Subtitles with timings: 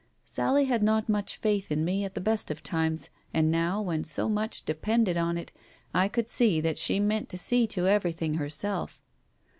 [0.25, 4.03] Sally had not much faith in me at the best of times, and now when
[4.03, 5.51] so much depended on it,
[5.93, 8.99] I could see that she meant to see to every thing herself.